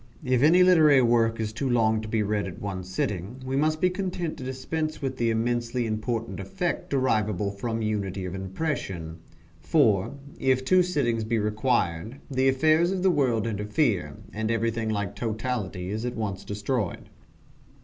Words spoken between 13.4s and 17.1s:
interfere, and everything like totality is at once destroyed.